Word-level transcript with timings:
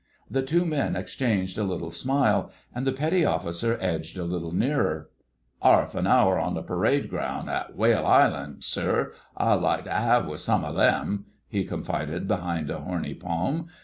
The 0.31 0.41
two 0.41 0.65
men 0.65 0.95
exchanged 0.95 1.59
a 1.59 1.63
little 1.63 1.91
smile, 1.91 2.49
and 2.73 2.87
the 2.87 2.91
Petty 2.91 3.23
Officer 3.23 3.77
edged 3.79 4.17
a 4.17 4.23
little 4.23 4.51
nearer— 4.51 5.11
"'Arf 5.61 5.93
an 5.93 6.07
hour 6.07 6.39
on 6.39 6.55
the 6.55 6.63
parade 6.63 7.07
ground 7.07 7.51
at 7.51 7.75
Whale 7.75 8.07
Island,[#] 8.07 8.63
sir, 8.63 9.13
I'd 9.37 9.61
like 9.61 9.83
to 9.83 9.95
'ave 9.95 10.27
with 10.27 10.39
some 10.41 10.63
of 10.65 10.75
'em," 10.79 11.25
he 11.47 11.63
confided 11.63 12.27
behind 12.27 12.71
a 12.71 12.79
horny 12.79 13.13
palm. 13.13 13.67